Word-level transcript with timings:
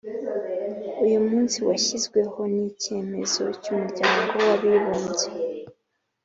Uyu 1.05 1.19
munsi 1.27 1.57
washyizweho 1.67 2.39
n’icyemezo 2.55 3.43
cy’Umuryango 3.61 4.33
w 4.45 4.47
Abibumbye 4.55 5.29